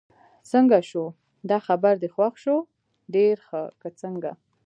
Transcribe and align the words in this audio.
څنګه 0.51 0.77
شو، 0.89 1.03
دا 1.49 1.57
خبر 1.67 1.93
دې 2.01 2.09
خوښ 2.15 2.33
شو؟ 2.43 2.55
ډېر 3.13 3.35
ښه، 3.47 3.61
که 3.81 3.89
څنګه؟ 4.01 4.31